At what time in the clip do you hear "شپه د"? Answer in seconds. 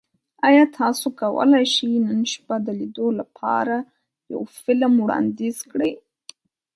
2.31-2.67